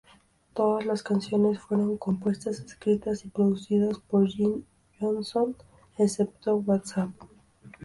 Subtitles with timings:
[0.55, 4.63] Todas las canciones fueron compuestas, escritas y producidas por Jim
[4.99, 5.55] Johnston,
[5.99, 7.11] excepto "What's Up?